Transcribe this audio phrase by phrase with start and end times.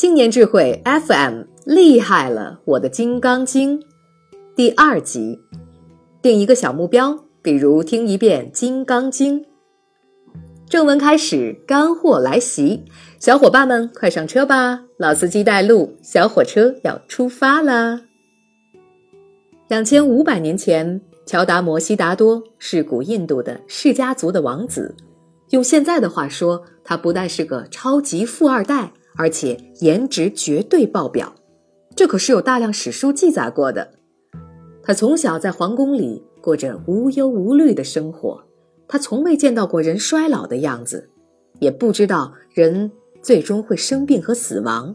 [0.00, 3.82] 青年智慧 FM 厉害了，我的金刚经
[4.54, 5.40] 第二集，
[6.22, 9.40] 定一个小目标，比如听一遍《金刚经》。
[10.68, 12.84] 正文开始，干货来袭，
[13.18, 14.84] 小伙伴们快上车吧！
[14.98, 18.02] 老司机带路，小火车要出发啦！
[19.66, 24.94] 两千五百年前，乔达摩悉达多是古印度的释迦族的王子，
[25.50, 28.92] 用现在的话说，他不但是个超级富二代。
[29.18, 31.34] 而且颜值绝对爆表，
[31.96, 33.90] 这可是有大量史书记载过的。
[34.80, 38.44] 他从小在皇宫里过着无忧无虑的生活，
[38.86, 41.10] 他从未见到过人衰老的样子，
[41.58, 44.94] 也不知道人最终会生病和死亡，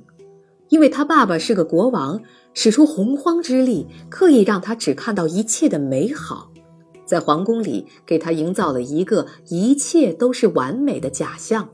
[0.69, 2.21] 因为他爸爸是个国王，
[2.53, 6.49] 使出洪荒之力，刻意让他只看到一切的美好，
[7.05, 11.67] 在皇宫里给他营造了一个一切都是完美的假象。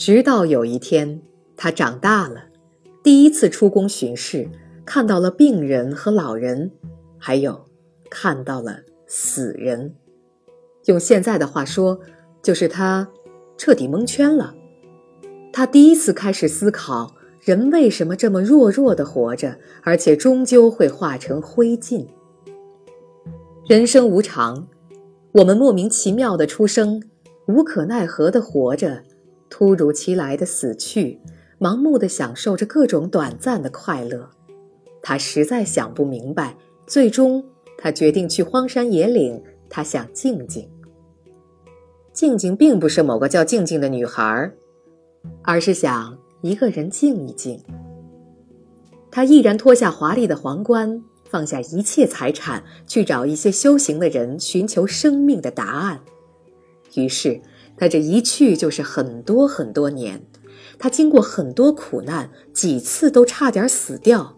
[0.00, 1.20] 直到有一天，
[1.58, 2.44] 他长大了，
[3.02, 4.48] 第一次出宫巡视，
[4.82, 6.70] 看到了病人和老人，
[7.18, 7.66] 还有
[8.08, 9.94] 看到了死人。
[10.86, 12.00] 用现在的话说，
[12.42, 13.06] 就是他
[13.58, 14.54] 彻底蒙圈了。
[15.52, 22.06] 他第一次开始思考，人为什么这么弱弱的活着，而且终究会化成灰烬。
[23.68, 24.66] 人生无常，
[25.32, 27.02] 我们莫名其妙的出生，
[27.48, 29.02] 无可奈何的活着。
[29.50, 31.20] 突如其来的死去，
[31.58, 34.30] 盲目的享受着各种短暂的快乐，
[35.02, 36.56] 他实在想不明白。
[36.86, 37.44] 最终，
[37.76, 40.66] 他决定去荒山野岭，他想静静。
[42.12, 44.50] 静静并不是某个叫静静的女孩，
[45.42, 47.62] 而是想一个人静一静。
[49.10, 56.00] 他毅然脱下华丽的皇冠，放下一切财产，去找一些修行的人，寻求生命的答案。
[56.94, 57.40] 于是。
[57.80, 60.22] 他这一去就是很多很多年，
[60.78, 64.36] 他经过很多苦难，几次都差点死掉。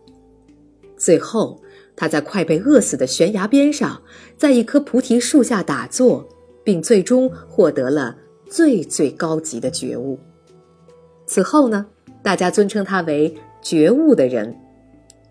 [0.96, 1.60] 最后，
[1.96, 4.00] 他在快被饿死的悬崖边上，
[4.36, 6.28] 在一棵菩提树下打坐，
[6.62, 8.16] 并最终获得了
[8.48, 10.16] 最最高级的觉悟。
[11.26, 11.84] 此后呢，
[12.22, 14.56] 大家尊称他为觉悟的人。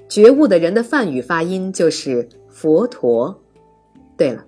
[0.09, 3.41] 觉悟的人的梵语发音就是佛陀。
[4.17, 4.45] 对了，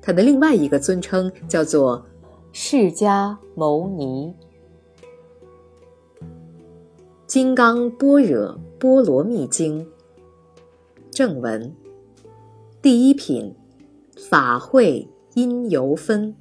[0.00, 2.06] 他的另外一个尊称叫做。
[2.54, 4.34] 释迦牟尼，
[7.26, 9.82] 《金刚般若波罗蜜经》
[11.10, 11.74] 正文：
[12.82, 13.56] 第一品，
[14.28, 16.36] 法会因由分。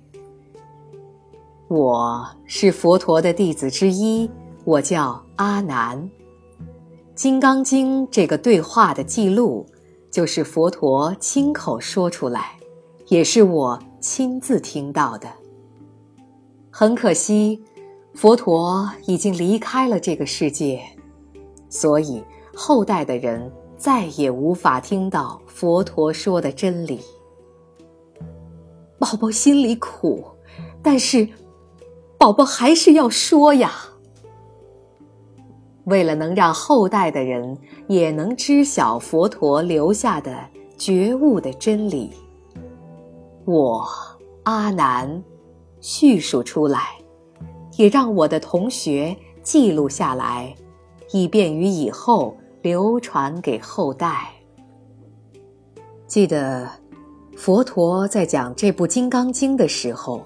[1.70, 4.30] 我是佛陀的弟子之一，
[4.66, 5.98] 我叫阿难。
[7.16, 9.66] 《金刚经》这个对话的记录，
[10.12, 12.60] 就是佛陀亲口说出来，
[13.08, 15.30] 也是我亲自听到的。
[16.74, 17.62] 很可惜，
[18.14, 20.82] 佛陀已经离开了这个世界，
[21.70, 22.24] 所以
[22.56, 27.02] 后代的人再也无法听到佛陀说的真理。
[28.98, 30.24] 宝宝心里苦，
[30.82, 31.28] 但是
[32.18, 33.74] 宝宝还是要说呀。
[35.86, 40.34] 为了能让后代的人也能知晓佛陀留下的
[40.78, 42.12] 觉悟的真理，
[43.46, 43.86] 我
[44.44, 45.22] 阿难。
[45.82, 46.96] 叙述出来，
[47.76, 50.56] 也让我的同学记录下来，
[51.12, 54.32] 以便于以后流传给后代。
[56.06, 56.70] 记得，
[57.36, 60.24] 佛陀在讲这部《金刚经》的时候，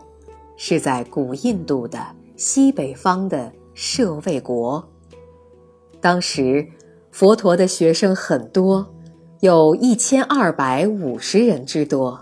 [0.57, 2.05] 是在古印度的
[2.35, 4.85] 西北方的舍卫国。
[6.01, 6.67] 当时，
[7.11, 8.85] 佛陀的学生很多，
[9.39, 12.19] 有一千二百五十人之多，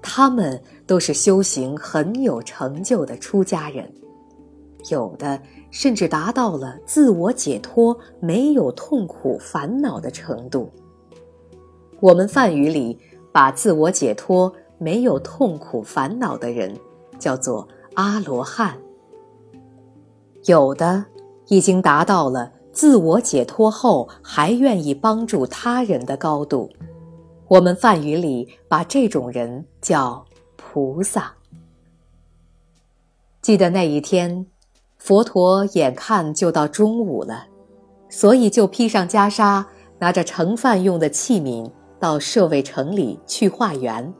[0.00, 0.58] 他们。
[0.90, 3.88] 都是修行很有成就的出家人，
[4.88, 5.40] 有的
[5.70, 10.68] 甚至达到了自我解脱、没有痛苦烦恼的程度。
[12.00, 12.98] 我们梵语里
[13.30, 16.76] 把自我解脱、没有痛苦烦恼的人
[17.20, 18.76] 叫做阿罗汉。
[20.46, 21.04] 有的
[21.46, 26.68] 已经达到了自我解脱后还愿意帮助他人的高度，
[27.46, 30.26] 我们梵语里把这种人叫。
[30.72, 31.34] 菩萨，
[33.42, 34.46] 记得那一天，
[34.98, 37.46] 佛陀眼看就到中午了，
[38.08, 39.64] 所以就披上袈裟，
[39.98, 41.68] 拿着盛饭用的器皿
[41.98, 44.14] 到舍卫城里去化缘，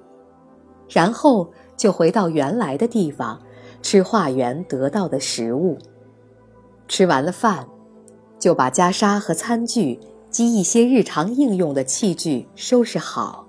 [0.89, 3.41] 然后就回到原来的地方
[3.81, 5.79] 吃化缘得到的食物。
[6.89, 7.69] 吃完了饭，
[8.41, 10.01] 就把袈裟和餐具
[10.31, 13.47] 及一些日常应用的器具收拾好，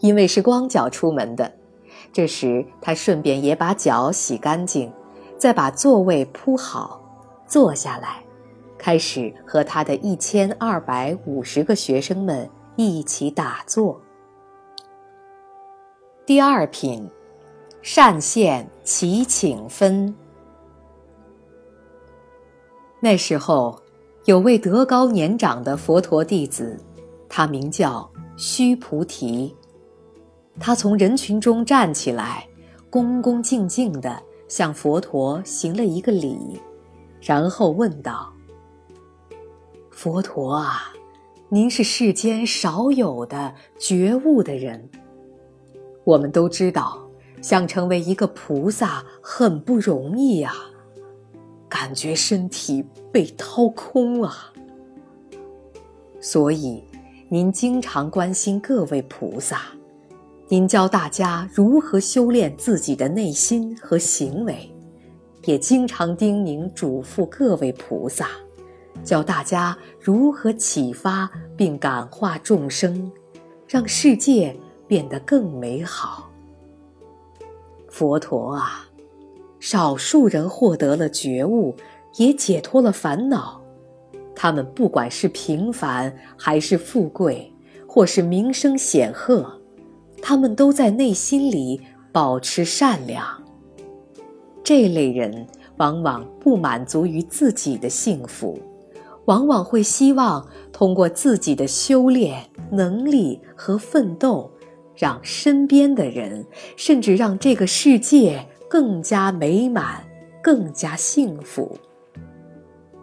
[0.00, 1.59] 因为是光脚出门的。
[2.12, 4.92] 这时，他顺便也把脚洗干净，
[5.38, 7.00] 再把座位铺好，
[7.46, 8.24] 坐下来，
[8.76, 14.00] 开始和他的一千二百五十个学生们一起打坐。
[16.26, 17.08] 第二品，
[17.80, 20.14] 善现其请分。
[23.00, 23.80] 那时候，
[24.24, 26.78] 有位德高年长的佛陀弟子，
[27.28, 29.56] 他名叫须菩提。
[30.58, 32.46] 他从人群中站起来，
[32.90, 36.60] 恭恭敬敬地向佛陀行了一个礼，
[37.20, 38.32] 然后问道
[39.90, 40.92] ：“佛陀啊，
[41.48, 44.90] 您是世间少有的觉悟的人。
[46.04, 46.98] 我们都知道，
[47.40, 50.54] 想成为一个菩萨很不容易啊。”
[51.70, 54.52] 感觉身体被掏空啊！
[56.20, 56.82] 所以，
[57.28, 59.62] 您经常关心各位菩萨，
[60.52, 64.68] 您教大家如何修炼自己的内心和行为，
[65.44, 68.26] 也经常叮咛嘱咐各位菩萨，
[69.04, 73.12] 教大家如何启发并感化众生，
[73.68, 74.56] 让世界
[74.88, 76.28] 变得更美好。
[77.88, 78.88] 佛陀啊！
[79.60, 81.76] 少数人获得了觉悟，
[82.16, 83.62] 也解脱了烦恼。
[84.34, 87.54] 他们不管是平凡还是富贵，
[87.86, 89.59] 或是名声显赫，
[90.22, 91.80] 他们都在内心里
[92.12, 93.24] 保持善良。
[94.62, 95.46] 这类人
[95.78, 98.58] 往往不满足于自己的幸福，
[99.24, 104.50] 往往会希望通过自己的修炼、能力和奋斗，
[104.94, 106.46] 让身边的人，
[106.76, 108.46] 甚至让这个世界。
[108.70, 110.00] 更加美满，
[110.40, 111.76] 更加幸福。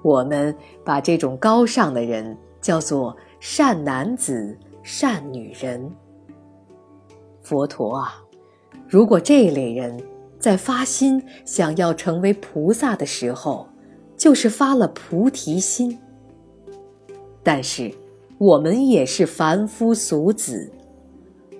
[0.01, 0.55] 我们
[0.85, 5.91] 把这种高尚的人叫做善男子、善女人。
[7.47, 8.21] 佛陀啊，
[8.89, 9.97] 如果这类人
[10.37, 13.69] 在发心想要成为菩萨的时候，
[14.17, 15.97] 就是发了菩提心。
[17.41, 17.89] 但是，
[18.37, 20.69] 我们也是凡夫俗子，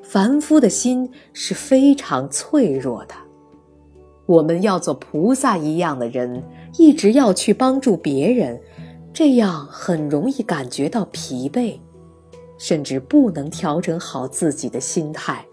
[0.03, 3.15] 凡夫的心是非常脆弱的。
[4.25, 6.43] 我们要做菩萨一样的人，
[6.77, 8.59] 一直要去帮助别人，
[9.13, 11.79] 这样很容易感觉到疲惫，
[12.57, 15.45] 甚至不能调整好自己的心态。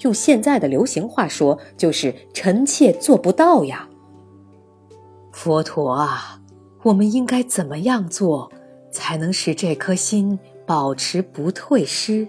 [0.00, 3.88] 用现在的流行话说，就是臣妾做不到呀。
[5.32, 6.40] 佛陀啊，
[6.82, 8.50] 我们应该怎么样做，
[8.90, 12.26] 才能使这颗心保持不退失？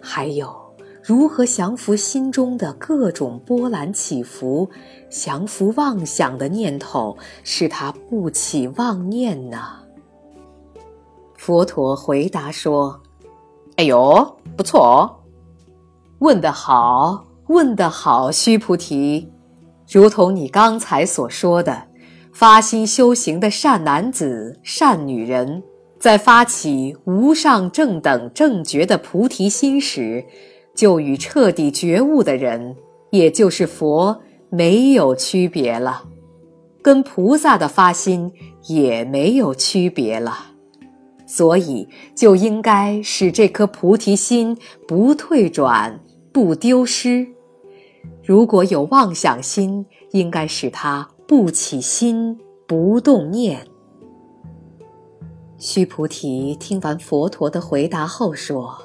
[0.00, 0.62] 还有。
[1.06, 4.70] 如何降服心中的各种波澜起伏，
[5.10, 9.58] 降服妄想的念头，使他不起妄念呢？
[11.36, 12.98] 佛陀回答说
[13.76, 15.12] ：“哎呦，不错哦，
[16.24, 19.28] 问得好，问得好，须菩提，
[19.86, 21.82] 如同你刚才所说的，
[22.32, 25.62] 发心修行的善男子、善女人，
[26.00, 30.24] 在发起无上正等正觉的菩提心时。”
[30.74, 32.74] 就与彻底觉悟的人，
[33.10, 36.04] 也就是佛，没有区别了，
[36.82, 38.32] 跟菩萨的发心
[38.66, 40.36] 也没有区别了，
[41.26, 46.00] 所以就应该使这颗菩提心不退转、
[46.34, 47.28] 不丢失。
[48.24, 52.36] 如果有妄想心，应该使他不起心、
[52.66, 53.64] 不动念。
[55.58, 58.76] 须菩提听完佛陀的回答后说。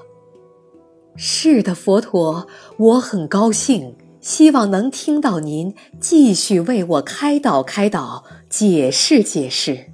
[1.16, 2.46] 是的，佛陀，
[2.78, 9.88] 我很高兴，希望能听到您继续为我开导开导，解释解释。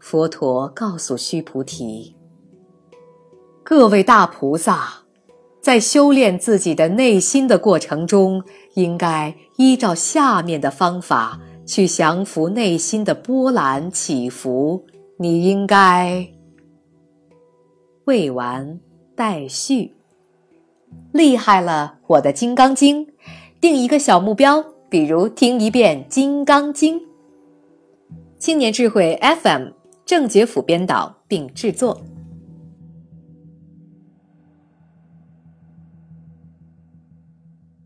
[0.00, 2.16] 佛陀告诉须菩提
[3.62, 4.99] ：“各位大菩萨，
[5.60, 8.42] 在修炼自己的内心的过程中，
[8.74, 14.84] 应该依照下面的方法去降服内心的波澜起伏。
[15.18, 16.28] 你应该
[18.04, 18.80] 未完。”
[19.16, 19.96] 待续，
[21.12, 21.98] 厉害了！
[22.06, 23.04] 我的《金刚经》，
[23.60, 26.98] 定一个小目标，比如听一遍《金刚经》。
[28.38, 29.72] 青年智慧 FM，
[30.06, 32.00] 郑杰甫编导并制作。